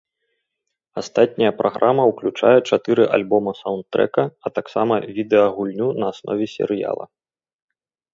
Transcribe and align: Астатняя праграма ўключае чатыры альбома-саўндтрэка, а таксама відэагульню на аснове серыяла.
Астатняя 0.99 1.49
праграма 1.59 2.03
ўключае 2.11 2.53
чатыры 2.69 3.03
альбома-саўндтрэка, 3.17 4.23
а 4.47 4.53
таксама 4.57 4.95
відэагульню 5.19 5.87
на 6.05 6.11
аснове 6.15 6.45
серыяла. 6.55 7.05